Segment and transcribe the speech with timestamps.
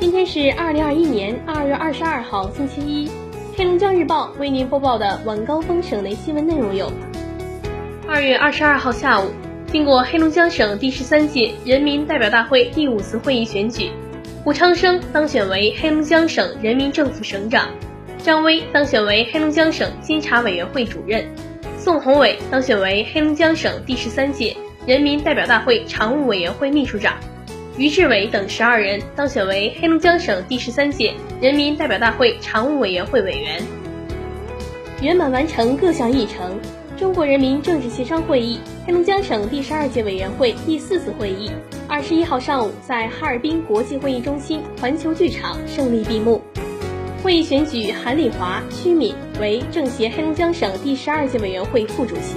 [0.00, 3.10] 今天是二零二一年二月二十二号，星期一。
[3.54, 6.90] 黑龙江日报为您播报的晚高峰省内新闻内容有：
[8.08, 9.26] 二月二十二号下午，
[9.66, 13.90] 经过黑龙江省第十三届人民代表大会第五次会议选举，
[14.42, 17.68] 胡昌生当选为黑龙江省人民政府省长，
[18.22, 21.22] 张威当选为黑龙江省监察委员会主任，
[21.76, 24.56] 宋宏伟当选为黑龙江省第十三届
[24.86, 27.18] 人民代表大会常务委员会秘书长。
[27.76, 33.62] 于志伟等十二人当选为黑龙江省第十三届人民代表大会常务委员会委员，
[35.00, 36.58] 圆满完成各项议程。
[36.98, 41.50] 中国人民政治协商会议黑龙江省第十二届委员会第四次会议，
[41.88, 46.42] 二十一号上午在哈尔滨国际会议中心环球剧场胜利闭幕。
[47.22, 52.36] 会议选举韩礼华、屈敏为政协黑龙江省第十二届委员会副主席。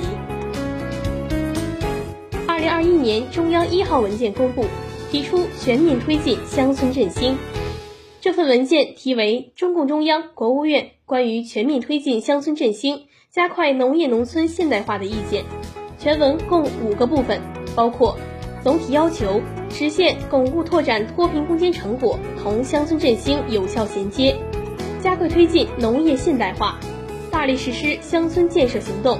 [2.47, 4.65] 二零二一年中央一号文件公布。
[5.13, 7.37] 提出全面推进乡村振兴。
[8.19, 15.43] 这份文件题为《中共中央、国务院关于全面推进乡村振兴、加快农业农村现代化的意见》。
[15.99, 17.39] 全文共五个部分，
[17.75, 18.17] 包括
[18.63, 24.35] 总体要求：实现巩固拓展脱贫攻坚成果同乡村振兴有效衔接，
[24.99, 26.79] 加快推进农业现代化，
[27.29, 29.19] 大力实施乡村建设行动，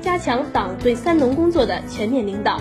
[0.00, 2.60] 加强党对“三农”工作的全面领导。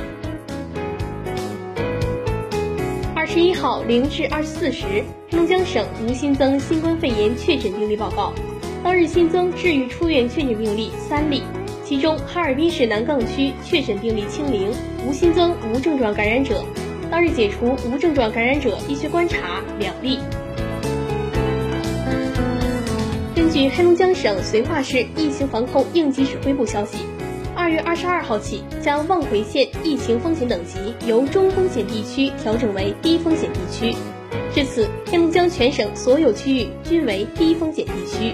[3.32, 4.86] 十一号零至二十四时，
[5.30, 8.34] 黑龙江省无新增新冠肺炎确诊病例报告。
[8.84, 11.44] 当日新增治愈出院确诊病例三例，
[11.86, 14.72] 其中哈尔滨市南岗区确诊病例清零，
[15.08, 16.66] 无新增无症状感染者。
[17.12, 20.18] 当日解除无症状感染者医学观察两例。
[23.36, 26.98] 根据黑龙江省绥化市疫情防控应急指挥部消息。
[27.60, 33.94] 二月二十二号起，将望回县疫情风险等级由中风险地区调整为低风险地区。
[34.56, 38.34] 至此，黑龙江全省所有区域均为低风险地区。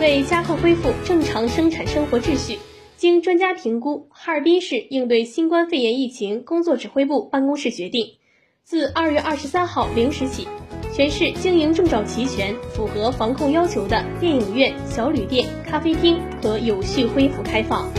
[0.00, 2.58] 为加快恢复正常生产生活秩序，
[2.96, 8.16] 经专家评估，哈尔滨市应对新冠肺炎疫情工作指挥部办公室决定，
[8.64, 10.48] 自二月二十三号零时起。
[10.94, 17.90] 全市经营证照齐全、符合防控要求的电影院、小旅店、咖啡厅可有序恢复开放。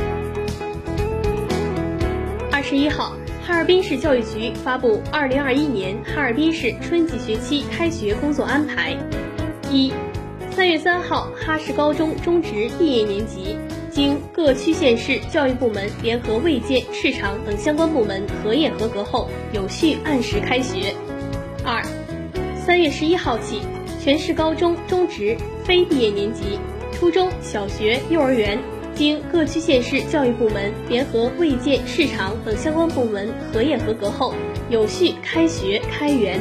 [2.53, 3.11] 二十一号，
[3.45, 8.95] 哈尔滨市教育局发布二零二一年哈尔滨市春季学期开学工作安排：
[9.69, 9.91] 一、
[10.51, 13.57] 三月三号，哈市高中中职毕业年级
[13.91, 20.95] 经各区县市教育部门联合卫健、市场等相关部门核验合格后，有序按时开学。
[21.65, 21.83] 二、
[22.65, 23.61] 三月十一号起，
[24.01, 26.59] 全市高中、中职非毕业年级、
[26.91, 28.57] 初中小学、幼儿园，
[28.95, 34.33] 经各区县市教育部门联合卫健、市场等相关部门核验合格后，
[34.67, 36.39] 有序开学开园。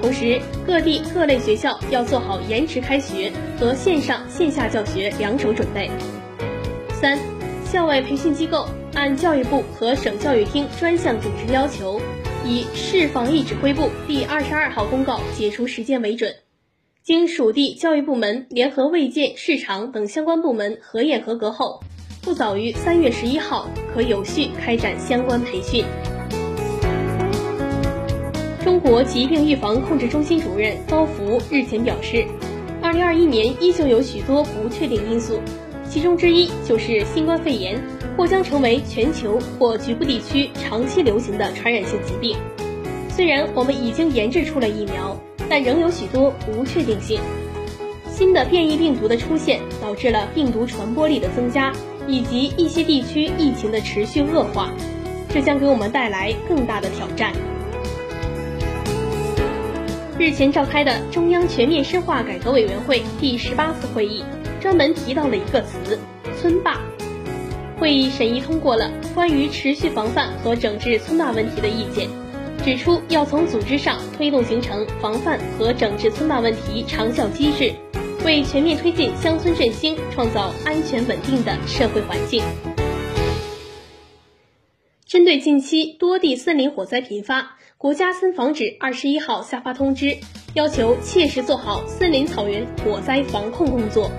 [0.00, 5.90] 同时，各地各类学校要做好延迟开学和线上线下教学两手准备。
[6.92, 7.18] 三，
[7.64, 12.00] 校外培训机构按教育部和省教育厅专项准执要求。
[12.48, 16.34] 以市防疫指挥部第二十二号公告解除时间为准，
[17.04, 21.78] 经属地教育部门联合卫健、市场等相关部门核验合格后，
[22.22, 25.84] 不早于三月十一号可有序开展相关培训。
[28.64, 32.24] 中国疾病预防控制中心主任高福日前表示，
[32.80, 35.38] 二零二一年依旧有许多不确定因素，
[35.86, 37.78] 其中之一就是新冠肺炎。
[38.18, 42.36] 或将成为全球或局部地区长期流行的传染性疾病。
[43.08, 45.16] 虽然我们已经研制出了疫苗，
[45.48, 47.20] 但仍有许多不确定性。
[48.10, 51.72] 新的变异病毒的出现导致了病毒传播力的增加，
[52.08, 54.72] 以及一些地区疫情的持续恶化，
[55.32, 57.32] 这将给我们带来更大的挑战。
[60.18, 64.24] 日前召开的中央全面深化改革委员会第十八次会议，
[64.58, 65.96] 专门提到了一个词
[66.42, 66.80] “村霸”。
[67.78, 72.08] 会议审议通过了关于持续防范和整治村霸问题的意见，
[72.64, 77.72] 指出要从组织上推动形成防范和整治村霸问题长效机制，
[78.24, 82.42] 为全面推进乡村振兴创造安全稳定的社会环境。
[85.06, 90.16] 针对近期多地森林火灾频发，国家森防指二十一号下发通知，
[90.54, 94.10] 要求切实做好森林草原火灾防控工作。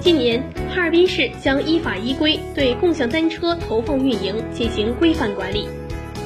[0.00, 5.66] 今年，哈尔滨市将依法依规对共享单车投放运营进行规范管理。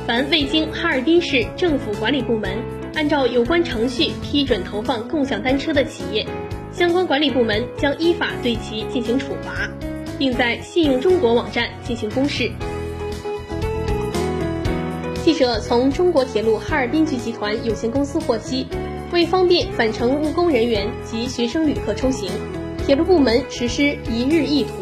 [0.07, 2.59] 凡未经哈尔滨市政府管理部门
[2.95, 6.27] 按照有关程序批准投放共享单车的企业，
[6.71, 9.67] 相关管理部门将依法对其进行处罚，
[10.19, 12.51] 并在信用中国网站进行公示。
[15.25, 18.67] 记者从中国铁路哈尔滨局集团有限公司获悉，
[19.11, 22.31] 为方便返程务工人员及学生旅客出行，
[22.87, 24.73] 铁路部门实施一日一图，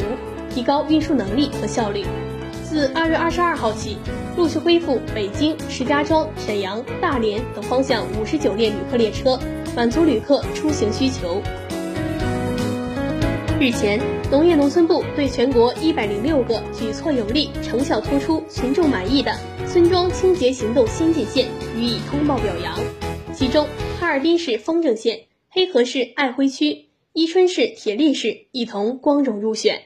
[0.53, 2.05] 提高运输能力和效率。
[2.65, 3.97] 自二月二十二号起，
[4.37, 9.39] 陆续恢复北京、石家庄、沈阳、大连等方向五十九列旅客列车，
[9.77, 11.41] 满足旅客出行需求。
[13.61, 14.01] 日前，
[14.33, 19.33] 农业农村部对全国一百零六个举措有力、成效突出、群众满意的
[19.69, 21.47] 村庄清洁行动先进县
[21.77, 22.77] 予以通报表扬，
[23.33, 23.65] 其中
[24.01, 29.83] 哈尔滨市丰正县、黑河市爱辉区、伊春市铁力市一同光荣入选。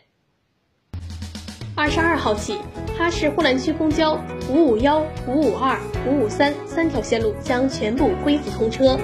[1.75, 2.55] 二十二号起，
[2.97, 4.17] 哈市呼兰区公交
[4.49, 5.77] 五五幺、五五二、
[6.07, 8.97] 五五三三条线路将全部恢复通车。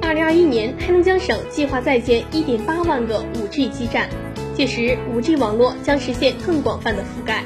[0.00, 4.10] 二零二一年，黑龙江省计划在建一点八万个五 G 基站，
[4.56, 7.44] 届时五 G 网络将实现更广泛的覆盖。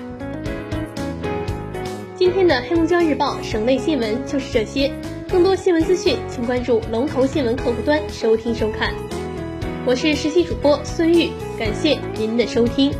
[2.16, 4.90] 今天的黑龙江日报省内新闻就是这些，
[5.36, 8.94] 更多新闻资讯请关注龙头新闻客户端收听收看。
[9.84, 11.28] 我是实习主播孙玉，
[11.58, 12.90] 感谢您的收听。